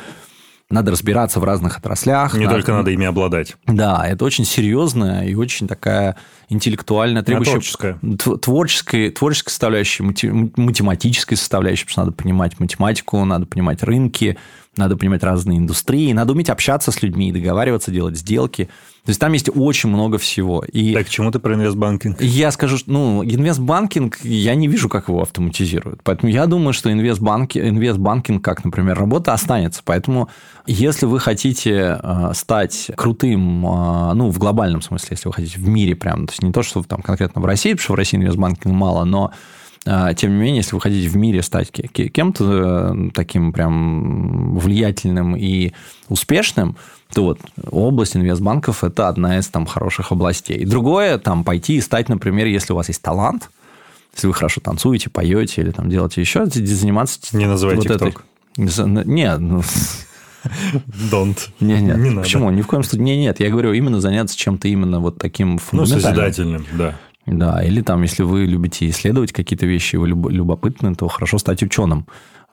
[0.68, 2.35] надо разбираться в разных отраслях.
[2.35, 2.57] Не надо...
[2.57, 3.57] только надо ими обладать.
[3.66, 6.16] Да, это очень серьезная и очень такая
[6.48, 7.52] интеллектуальная, требующая...
[7.52, 7.98] Творческая.
[8.38, 14.37] Творческой, творческой составляющей, математической составляющей, потому что надо понимать математику, надо понимать рынки,
[14.76, 18.68] надо понимать разные индустрии, надо уметь общаться с людьми, договариваться, делать сделки.
[19.07, 20.64] То есть там есть очень много всего.
[20.73, 22.21] И так, к чему ты про инвестбанкинг?
[22.21, 26.01] Я скажу, что ну, инвестбанкинг, я не вижу, как его автоматизируют.
[26.03, 29.83] Поэтому я думаю, что инвестбанки, инвестбанкинг, как, например, работа, останется.
[29.85, 30.29] Поэтому
[30.66, 35.69] если вы хотите э, стать крутым, э, ну, в глобальном смысле, если вы хотите в
[35.69, 38.16] мире прям, то есть не то, что там конкретно в России, потому что в России
[38.16, 39.31] инвестбанкинг мало, но
[39.87, 45.37] а, тем не менее, если вы хотите в мире стать кем-то э, таким прям влиятельным
[45.37, 45.73] и
[46.09, 46.77] успешным,
[47.14, 47.38] то вот
[47.71, 50.64] область инвестбанков– это одна из там хороших областей.
[50.64, 53.51] другое, там, пойти и стать, например, если у вас есть талант,
[54.14, 57.21] если вы хорошо танцуете, поете или там делаете еще, заниматься...
[57.37, 58.21] Не называйте вот TikTok.
[58.57, 59.05] Этой...
[59.07, 59.62] Нет, ну,
[61.11, 61.38] Don't.
[61.61, 62.23] Нет, нет, Не надо.
[62.23, 62.51] почему?
[62.51, 63.05] Ни в коем случае.
[63.05, 66.03] Нет, нет, я говорю именно заняться чем-то именно вот таким Ну, фундаментальным.
[66.03, 66.95] созидательным, да.
[67.27, 71.62] Да, или там, если вы любите исследовать какие-то вещи, вы люб- любопытны, то хорошо стать
[71.62, 72.07] ученым.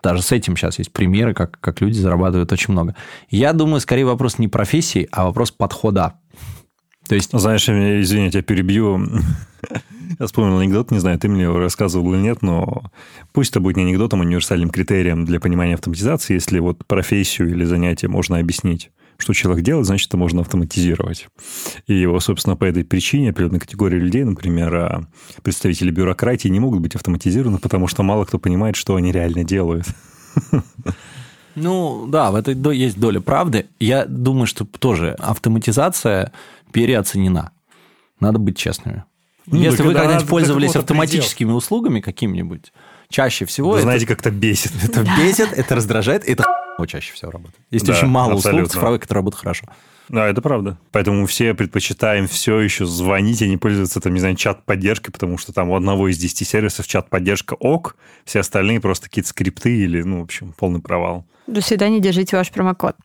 [0.04, 2.94] Даже с этим сейчас есть примеры, как, как люди зарабатывают очень много.
[3.30, 6.20] Я думаю, скорее вопрос не профессии, а вопрос подхода.
[7.08, 9.08] То есть, Знаешь, извини, я тебя перебью.
[10.20, 12.84] Я вспомнил анекдот, не знаю, ты мне рассказывал или нет, но
[13.32, 16.36] пусть это будет не анекдотом, а универсальным критерием для понимания автоматизации.
[16.36, 21.28] Если вот профессию или занятие можно объяснить, что человек делает, значит, это можно автоматизировать.
[21.88, 25.08] И собственно, по этой причине определенной категории людей, например, а,
[25.42, 29.86] представители бюрократии не могут быть автоматизированы, потому что мало кто понимает, что они реально делают.
[31.56, 33.68] ну да, в этой есть доля правды.
[33.80, 36.32] Я думаю, что тоже автоматизация
[36.72, 37.52] переоценена.
[38.20, 39.04] Надо быть честными.
[39.46, 42.72] Ну, Если так вы да, когда-нибудь пользовались автоматическими услугами какими-нибудь,
[43.14, 44.72] чаще всего Вы это знаете, как это бесит.
[44.84, 46.44] Это бесит, это раздражает, это
[46.88, 47.62] чаще всего работает.
[47.70, 48.64] Есть Да, очень мало абсолютно.
[48.64, 49.68] услуг цифровых, которые работают хорошо.
[50.10, 50.78] Да, это правда.
[50.92, 55.54] Поэтому все предпочитаем все еще звонить, а не пользоваться, там, не знаю, чат-поддержкой, потому что
[55.54, 57.96] там у одного из 10 сервисов чат-поддержка ок,
[58.26, 61.26] все остальные просто какие-то скрипты или, ну, в общем, полный провал.
[61.48, 62.96] До свидания, держите ваш промокод.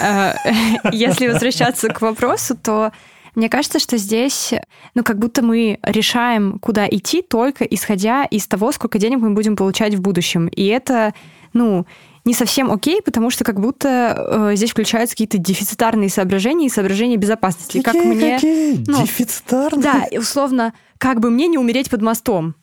[0.00, 0.32] Э,
[0.92, 2.90] Если возвращаться к вопросу, то
[3.36, 4.54] мне кажется, что здесь,
[4.94, 9.56] ну, как будто мы решаем, куда идти, только исходя из того, сколько денег мы будем
[9.56, 10.48] получать в будущем.
[10.48, 11.12] И это,
[11.52, 11.86] ну,
[12.24, 17.18] не совсем окей, потому что как будто э, здесь включаются какие-то дефицитарные соображения и соображения
[17.18, 17.82] безопасности.
[17.82, 18.38] как мне...
[18.42, 19.82] ну, Дефицитарные?
[19.82, 22.54] Да, условно, как бы мне не умереть под мостом,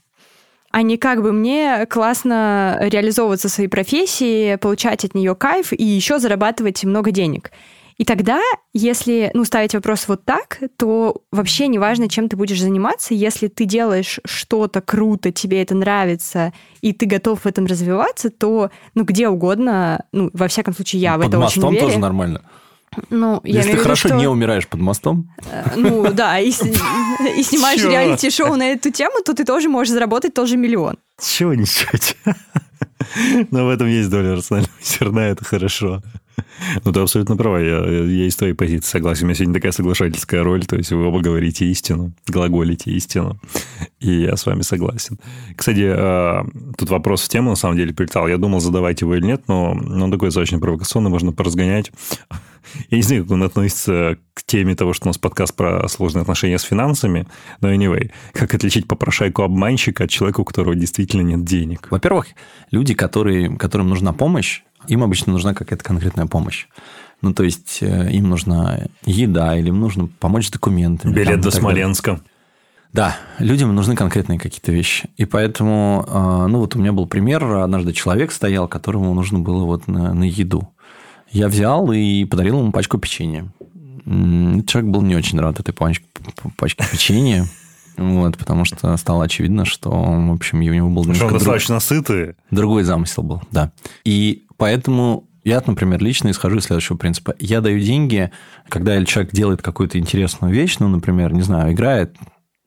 [0.72, 5.84] а не как бы мне классно реализовываться в своей профессии, получать от нее кайф и
[5.84, 7.52] еще зарабатывать много денег.
[7.98, 8.42] И тогда,
[8.74, 13.14] если ну, ставить вопрос вот так, то вообще не важно, чем ты будешь заниматься.
[13.14, 18.72] Если ты делаешь что-то круто, тебе это нравится, и ты готов в этом развиваться, то
[18.96, 21.86] ну, где угодно, ну, во всяком случае, я в под это очень мостом верю.
[21.86, 22.42] тоже нормально.
[23.10, 26.14] Ну, я Если имею ты в виду, хорошо что- не умираешь под мостом, Э, Ну
[26.14, 30.98] да, и, и снимаешь реалити-шоу на эту тему, то ты тоже можешь заработать тоже миллион.
[31.20, 32.16] Чего несете?
[33.52, 36.02] Но в этом есть доля рационального зерна, это хорошо.
[36.84, 39.24] Ну, ты абсолютно права, я, я из твоей позиции согласен.
[39.24, 43.40] У меня сегодня такая соглашательская роль, то есть вы оба говорите истину, глаголите истину,
[44.00, 45.20] и я с вами согласен.
[45.56, 46.44] Кстати, э,
[46.78, 48.28] тут вопрос в тему, на самом деле, прилетал.
[48.28, 51.92] Я думал, задавать его или нет, но он такой достаточно провокационный, можно поразгонять.
[52.90, 56.22] Я не знаю, как он относится к теме того, что у нас подкаст про сложные
[56.22, 57.28] отношения с финансами,
[57.62, 61.88] но anyway, как отличить попрошайку-обманщика от человека, у которого действительно нет денег?
[61.92, 62.28] во-первых,
[62.72, 66.68] люди, которые, которым нужна помощь, им обычно нужна какая-то конкретная помощь.
[67.22, 71.14] Ну, то есть, э, им нужна еда, или им нужно помочь с документами.
[71.14, 71.62] Билет там, до так далее.
[71.62, 72.20] Смоленска.
[72.92, 75.10] Да, людям нужны конкретные какие-то вещи.
[75.18, 79.64] И поэтому, э, ну вот у меня был пример, однажды человек стоял, которому нужно было
[79.64, 80.70] вот на, на еду.
[81.32, 83.48] Я взял и подарил ему пачку печенья.
[84.06, 86.06] Человек был не очень рад этой пачке,
[86.58, 87.48] пачке печенья,
[87.98, 91.80] вот, потому что стало очевидно, что, в общем, у него был Что он друг- достаточно
[91.80, 92.36] сытый.
[92.52, 93.72] Другой замысел был, да.
[94.04, 97.36] И поэтому я, например, лично исхожу из следующего принципа.
[97.38, 98.32] Я даю деньги,
[98.70, 102.16] когда человек делает какую-то интересную вещь, ну, например, не знаю, играет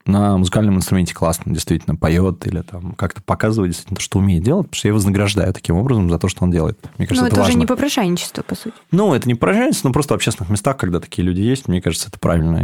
[0.07, 4.67] на музыкальном инструменте классно, действительно, поет или там как-то показывает действительно то, что умеет делать,
[4.67, 6.79] потому что я его вознаграждаю таким образом за то, что он делает.
[6.97, 7.59] Мне кажется, Ну, это, это уже важно.
[7.59, 8.75] не попрошайничество, по сути.
[8.91, 12.09] Ну, это не поражается, но просто в общественных местах, когда такие люди есть, мне кажется,
[12.09, 12.57] это правильно.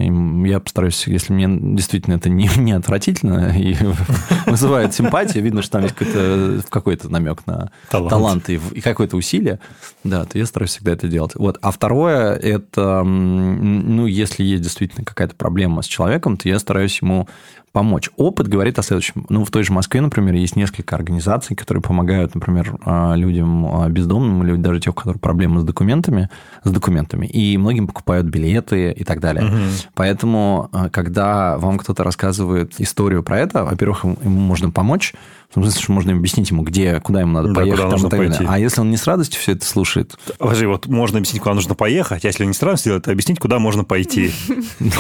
[0.46, 3.76] И я постараюсь, если мне действительно это не, не отвратительно и
[4.46, 8.10] вызывает симпатию, видно, что там есть какой-то, какой-то намек на Талант.
[8.10, 9.60] талант, и, и какое-то усилие,
[10.04, 11.34] да, то я стараюсь всегда это делать.
[11.36, 11.58] Вот.
[11.62, 17.28] А второе, это, ну, если есть действительно какая-то проблема с человеком, то я стараюсь ему
[17.74, 18.10] помочь.
[18.18, 19.26] Опыт говорит о следующем.
[19.30, 23.90] Ну, в той же Москве, например, есть несколько организаций, которые помогают, например, а, людям а,
[23.90, 26.30] бездомным или даже тех, у которых проблемы с документами,
[26.64, 29.52] с документами, и многим покупают билеты и так далее.
[29.96, 35.14] Поэтому, а, когда вам кто-то рассказывает историю про это, во-первых, ему можно помочь,
[35.54, 37.92] в том смысле, что можно объяснить ему, где, куда ему надо Да, поехать, там, и
[37.92, 38.38] нужно так далее.
[38.38, 38.50] пойти.
[38.50, 41.76] А если он не с радостью все это слушает, Подожди, вот можно объяснить, куда нужно
[41.76, 44.32] поехать, а если не странно сделать, то объяснить, куда можно пойти.
[44.80, 44.92] ну,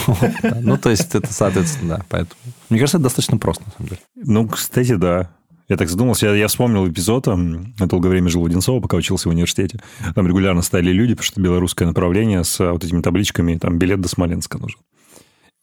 [0.61, 2.35] ну, то есть это, соответственно, да, поэтому...
[2.69, 4.01] Мне кажется, это достаточно просто, на самом деле.
[4.15, 5.31] Ну, кстати, да.
[5.69, 9.29] Я так задумался, я, я вспомнил эпизод, я долгое время жил в Одинцово, пока учился
[9.29, 9.79] в университете.
[10.13, 14.01] Там регулярно стояли люди, потому что белорусское направление с а, вот этими табличками, там, билет
[14.01, 14.77] до Смоленска нужен.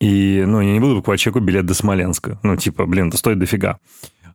[0.00, 2.40] И, ну, я не буду покупать человеку билет до Смоленска.
[2.42, 3.78] Ну, типа, блин, это стоит дофига.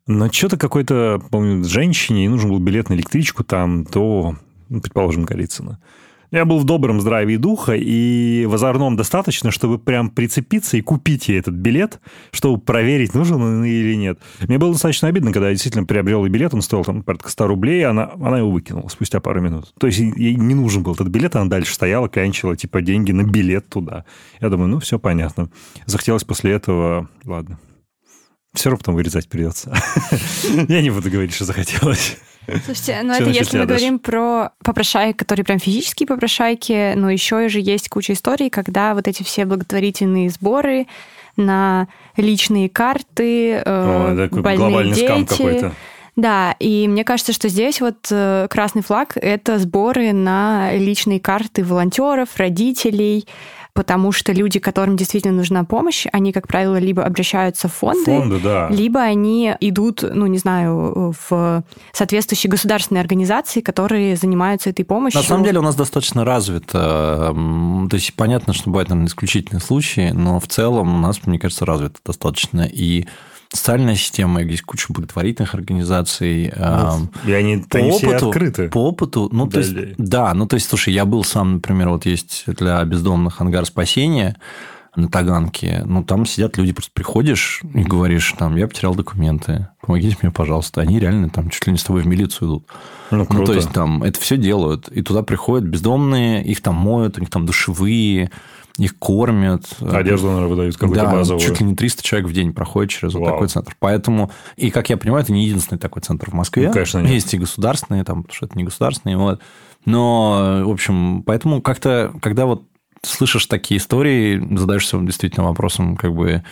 [0.07, 4.35] Но что-то какой-то, помню, женщине ей нужен был билет на электричку там до,
[4.69, 5.79] ну, предположим, Голицына.
[6.31, 11.29] Я был в добром здравии духа и в озорном достаточно, чтобы прям прицепиться и купить
[11.29, 11.99] ей этот билет,
[12.31, 14.19] чтобы проверить, нужен он или нет.
[14.41, 17.47] Мне было достаточно обидно, когда я действительно приобрел и билет, он стоил там порядка 100
[17.47, 19.73] рублей, и она, она его выкинула спустя пару минут.
[19.79, 23.23] То есть ей не нужен был этот билет, она дальше стояла, клянчила типа деньги на
[23.23, 24.03] билет туда.
[24.41, 25.49] Я думаю, ну все понятно.
[25.85, 27.59] Захотелось после этого, ладно.
[28.55, 29.73] Все равно потом вырезать придется.
[30.67, 32.17] Я не буду говорить, что захотелось.
[32.65, 37.59] Слушайте, ну это если мы говорим про попрошайки, которые прям физические попрошайки, но еще же
[37.59, 40.87] есть куча историй, когда вот эти все благотворительные сборы
[41.37, 41.87] на
[42.17, 45.71] личные карты, э, О, больные дети.
[46.15, 51.63] Да, и мне кажется, что здесь вот э, красный флаг— это сборы на личные карты
[51.65, 53.27] волонтеров, родителей,
[53.75, 58.39] потому что люди, которым действительно нужна помощь, они, как правило, либо обращаются в фонды, фонды
[58.39, 58.69] да.
[58.69, 65.19] либо они идут, ну, не знаю, в соответствующие государственные организации, которые занимаются этой помощью.
[65.19, 67.35] На самом деле у нас достаточно развито.
[67.89, 71.65] То есть понятно, что бывают, наверное, исключительные случаи, но в целом у нас, мне кажется,
[71.65, 72.61] развито достаточно.
[72.71, 73.07] И
[73.55, 76.53] социальная система, есть куча благотворительных организаций.
[76.55, 77.09] Вот.
[77.25, 78.69] И они, по они опыту, все открыты.
[78.69, 82.05] По опыту, ну, то есть, да, ну, то есть, слушай, я был сам, например, вот
[82.05, 84.35] есть для бездомных ангар спасения
[84.95, 90.17] на Таганке, ну, там сидят люди, просто приходишь и говоришь, там, я потерял документы, помогите
[90.21, 90.81] мне, пожалуйста.
[90.81, 92.67] Они реально там чуть ли не с тобой в милицию идут.
[93.11, 93.39] Ну, круто.
[93.39, 94.87] ну то есть, там, это все делают.
[94.89, 98.31] И туда приходят бездомные, их там моют, у них там душевые,
[98.77, 99.65] их кормят.
[99.81, 101.45] Одежду, наверное, выдают какую-то да, базовую.
[101.45, 103.23] чуть ли не 300 человек в день проходит через Вау.
[103.23, 103.75] вот такой центр.
[103.79, 106.67] Поэтому, и, как я понимаю, это не единственный такой центр в Москве.
[106.67, 107.11] Ну, конечно, нет.
[107.11, 109.17] Есть и государственные, там, потому что это не государственные.
[109.17, 109.39] Вот.
[109.85, 112.63] Но, в общем, поэтому как-то, когда вот
[113.05, 116.43] слышишь такие истории, задаешься действительно вопросом, как бы,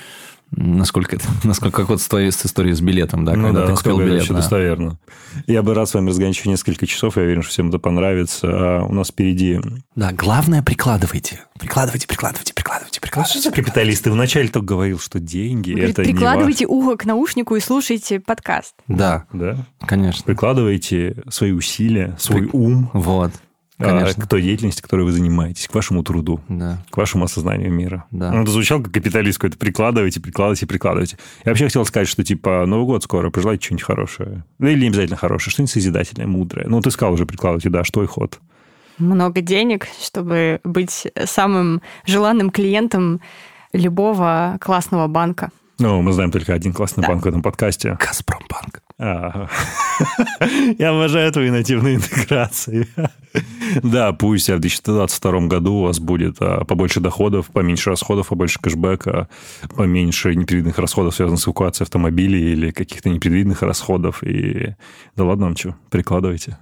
[0.56, 3.68] Насколько это, насколько как вот с твоей с историей с билетом, да, ну когда да,
[3.68, 4.28] ты купил билет.
[4.28, 4.36] Да.
[4.36, 4.98] достоверно.
[5.48, 8.48] Я бы рад с вами разгонять еще несколько часов, я уверен, что всем это понравится.
[8.48, 9.60] А у нас впереди...
[9.96, 11.42] Да, главное прикладывайте.
[11.60, 13.40] Прикладывайте, прикладывайте, прикладывайте, прикладывайте.
[13.40, 14.12] Что за капиталисты?
[14.12, 18.76] Вначале только говорил, что деньги Говорит, это Прикладывайте не ухо к наушнику и слушайте подкаст.
[18.88, 19.26] Да.
[19.34, 19.58] Да?
[19.82, 20.24] Конечно.
[20.26, 22.50] Прикладывайте свои усилия, свой При...
[22.52, 22.92] ум.
[22.94, 23.32] Вот.
[23.80, 24.24] А, Конечно.
[24.24, 26.84] к той деятельности, которой вы занимаетесь, к вашему труду, да.
[26.92, 28.06] к вашему осознанию мира.
[28.12, 28.32] Да.
[28.32, 29.58] Ну, это звучало как капиталист какой-то.
[29.58, 31.18] Прикладывайте, прикладывайте, прикладывайте.
[31.44, 34.46] Я вообще хотел сказать, что типа Новый год скоро, пожелайте что-нибудь хорошее.
[34.60, 36.68] Ну, или не обязательно хорошее, что-нибудь созидательное, мудрое.
[36.68, 38.40] Ну, ты сказал уже прикладывайте, да, что и ход.
[39.00, 43.22] Много денег, чтобы быть самым желанным клиентом
[43.74, 45.50] любого классного банка.
[45.80, 47.10] Ну, мы знаем только один классный да.
[47.10, 47.98] банк в этом подкасте.
[48.00, 48.84] Газпромбанк.
[49.00, 49.50] А,
[50.80, 52.88] я обожаю твои нативные интеграции.
[53.82, 59.28] Да, пусть в 2022 году у вас будет а, побольше доходов, поменьше расходов, побольше кэшбэка,
[59.76, 64.24] поменьше непредвиденных расходов, связанных с эвакуацией автомобилей или каких-то непредвиденных расходов.
[64.24, 64.76] И
[65.16, 66.60] да ладно вам что, прикладывайте.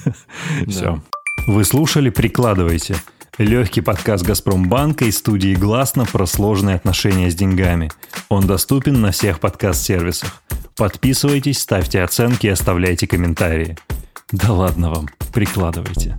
[0.66, 1.00] Все.
[1.46, 2.96] Вы слушали «Прикладывайте»
[3.38, 7.90] Легкий подкаст «Газпромбанка» и студии «Гласно» про сложные отношения с деньгами.
[8.28, 10.42] Он доступен на всех подкаст-сервисах.
[10.76, 13.76] Подписывайтесь, ставьте оценки оставляйте комментарии.
[14.32, 16.16] Да ладно вам, прикладывайте.